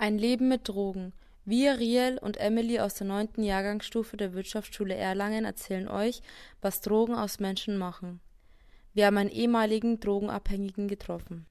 [0.00, 1.12] Ein Leben mit Drogen.
[1.44, 6.22] Wir, Riel und Emily aus der neunten Jahrgangsstufe der Wirtschaftsschule Erlangen erzählen euch,
[6.60, 8.20] was Drogen aus Menschen machen.
[8.94, 11.46] Wir haben einen ehemaligen Drogenabhängigen getroffen.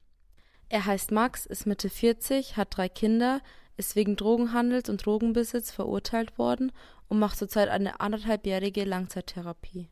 [0.69, 3.41] Er heißt Max, ist Mitte 40, hat drei Kinder,
[3.75, 6.71] ist wegen Drogenhandels und Drogenbesitz verurteilt worden
[7.09, 9.89] und macht zurzeit eine anderthalbjährige Langzeittherapie.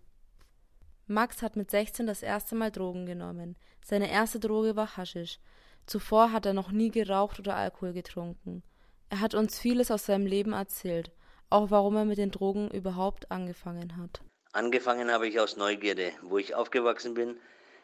[1.08, 3.58] Max hat mit 16 das erste Mal Drogen genommen.
[3.84, 5.40] Seine erste Droge war Haschisch.
[5.86, 8.64] Zuvor hat er noch nie geraucht oder Alkohol getrunken.
[9.10, 11.12] Er hat uns vieles aus seinem Leben erzählt,
[11.50, 14.22] auch warum er mit den Drogen überhaupt angefangen hat.
[14.52, 16.12] Angefangen habe ich aus Neugierde.
[16.22, 17.38] Wo ich aufgewachsen bin,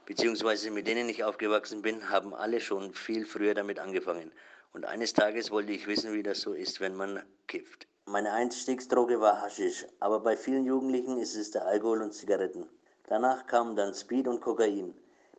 [0.06, 4.32] beziehungsweise mit denen ich aufgewachsen bin, haben alle schon viel früher damit angefangen.
[4.74, 7.88] Und eines Tages wollte ich wissen, wie das so ist, wenn man kifft.
[8.06, 12.68] Meine Einstiegsdroge war Haschisch, aber bei vielen Jugendlichen ist es der Alkohol und Zigaretten.
[13.08, 14.96] Danach kamen dann Speed und Kokain.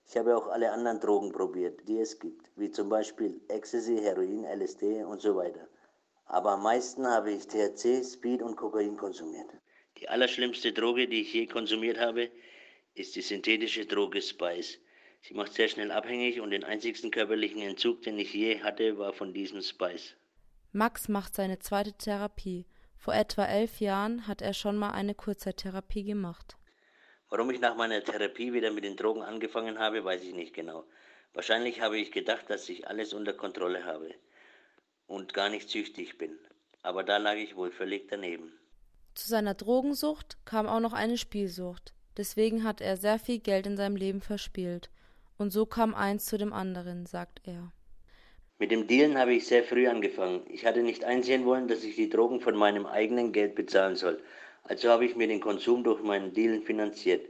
[0.07, 4.45] Ich habe auch alle anderen Drogen probiert, die es gibt, wie zum Beispiel Ecstasy, Heroin,
[4.45, 5.69] LSD und so weiter.
[6.27, 9.51] Aber am meisten habe ich THC, Speed und Kokain konsumiert.
[9.99, 12.31] Die allerschlimmste Droge, die ich je konsumiert habe,
[12.95, 14.79] ist die synthetische Droge Spice.
[15.23, 19.13] Sie macht sehr schnell abhängig und den einzigsten körperlichen Entzug, den ich je hatte, war
[19.13, 20.17] von diesem Spice.
[20.73, 22.67] Max macht seine zweite Therapie.
[22.97, 26.57] Vor etwa elf Jahren hat er schon mal eine Kurzzeittherapie gemacht.
[27.33, 30.85] Warum ich nach meiner Therapie wieder mit den Drogen angefangen habe, weiß ich nicht genau.
[31.33, 34.11] Wahrscheinlich habe ich gedacht, dass ich alles unter Kontrolle habe
[35.07, 36.39] und gar nicht süchtig bin.
[36.83, 38.53] Aber da lag ich wohl völlig daneben.
[39.15, 41.95] Zu seiner Drogensucht kam auch noch eine Spielsucht.
[42.19, 44.91] Deswegen hat er sehr viel Geld in seinem Leben verspielt.
[45.39, 47.73] Und so kam eins zu dem anderen, sagt er.
[48.59, 50.43] Mit dem Dealen habe ich sehr früh angefangen.
[50.51, 54.23] Ich hatte nicht einsehen wollen, dass ich die Drogen von meinem eigenen Geld bezahlen soll.
[54.65, 57.27] Also habe ich mir den Konsum durch meinen Dealen finanziert.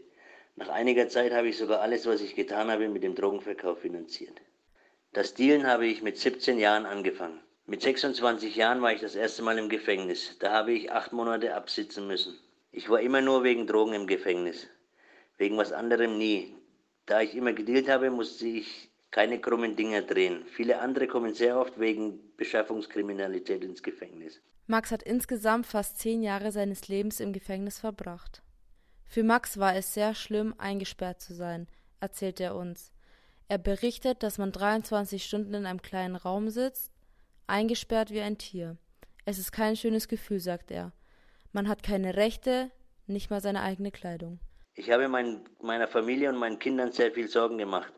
[0.56, 4.40] Nach einiger Zeit habe ich sogar alles, was ich getan habe, mit dem Drogenverkauf finanziert.
[5.12, 7.40] Das Dealen habe ich mit 17 Jahren angefangen.
[7.66, 10.36] Mit 26 Jahren war ich das erste Mal im Gefängnis.
[10.40, 12.38] Da habe ich acht Monate absitzen müssen.
[12.70, 14.68] Ich war immer nur wegen Drogen im Gefängnis.
[15.38, 16.54] Wegen was anderem nie.
[17.06, 20.44] Da ich immer gedealt habe, musste ich keine krummen Dinger drehen.
[20.46, 24.40] Viele andere kommen sehr oft wegen Beschaffungskriminalität ins Gefängnis.
[24.66, 28.42] Max hat insgesamt fast zehn Jahre seines Lebens im Gefängnis verbracht.
[29.04, 31.68] Für Max war es sehr schlimm, eingesperrt zu sein,
[32.00, 32.90] erzählt er uns.
[33.48, 36.90] Er berichtet, dass man 23 Stunden in einem kleinen Raum sitzt,
[37.46, 38.78] eingesperrt wie ein Tier.
[39.26, 40.92] Es ist kein schönes Gefühl, sagt er.
[41.52, 42.70] Man hat keine Rechte,
[43.06, 44.40] nicht mal seine eigene Kleidung.
[44.74, 47.92] Ich habe mein, meiner Familie und meinen Kindern sehr viel Sorgen gemacht.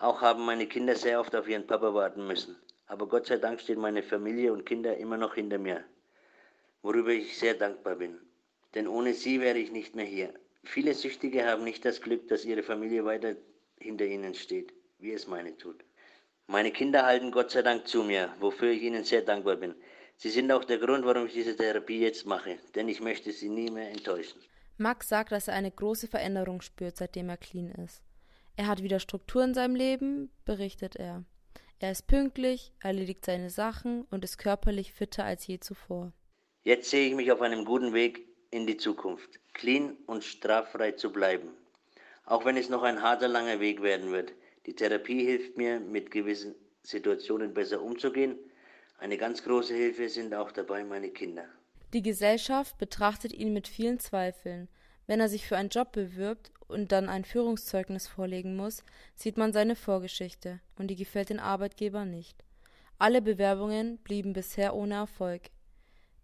[0.00, 2.56] Auch haben meine Kinder sehr oft auf ihren Papa warten müssen.
[2.86, 5.84] Aber Gott sei Dank stehen meine Familie und Kinder immer noch hinter mir
[6.82, 8.18] worüber ich sehr dankbar bin.
[8.74, 10.32] Denn ohne sie wäre ich nicht mehr hier.
[10.64, 13.34] Viele Süchtige haben nicht das Glück, dass ihre Familie weiter
[13.78, 15.82] hinter ihnen steht, wie es meine tut.
[16.46, 19.74] Meine Kinder halten Gott sei Dank zu mir, wofür ich ihnen sehr dankbar bin.
[20.16, 23.48] Sie sind auch der Grund, warum ich diese Therapie jetzt mache, denn ich möchte sie
[23.48, 24.40] nie mehr enttäuschen.
[24.76, 28.02] Max sagt, dass er eine große Veränderung spürt, seitdem er clean ist.
[28.60, 31.24] Er hat wieder Struktur in seinem Leben, berichtet er.
[31.78, 36.12] Er ist pünktlich, erledigt seine Sachen und ist körperlich fitter als je zuvor.
[36.62, 41.10] Jetzt sehe ich mich auf einem guten Weg in die Zukunft, clean und straffrei zu
[41.10, 41.48] bleiben.
[42.26, 44.34] Auch wenn es noch ein harter, langer Weg werden wird.
[44.66, 48.38] Die Therapie hilft mir, mit gewissen Situationen besser umzugehen.
[48.98, 51.46] Eine ganz große Hilfe sind auch dabei meine Kinder.
[51.94, 54.68] Die Gesellschaft betrachtet ihn mit vielen Zweifeln.
[55.10, 58.84] Wenn er sich für einen Job bewirbt und dann ein Führungszeugnis vorlegen muss,
[59.16, 62.44] sieht man seine Vorgeschichte und die gefällt den Arbeitgeber nicht.
[62.96, 65.50] Alle Bewerbungen blieben bisher ohne Erfolg.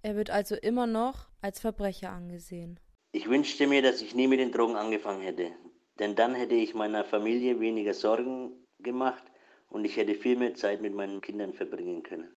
[0.03, 2.79] Er wird also immer noch als Verbrecher angesehen.
[3.11, 5.51] Ich wünschte mir, dass ich nie mit den Drogen angefangen hätte,
[5.99, 9.25] denn dann hätte ich meiner Familie weniger Sorgen gemacht
[9.69, 12.29] und ich hätte viel mehr Zeit mit meinen Kindern verbringen können.